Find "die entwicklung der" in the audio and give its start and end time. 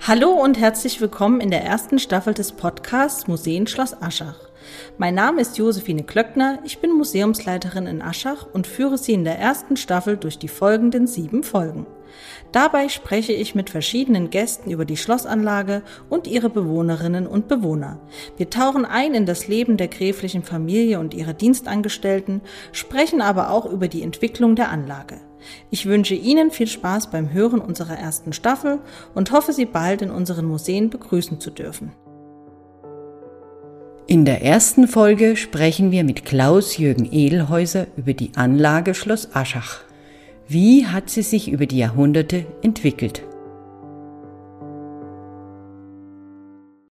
23.88-24.70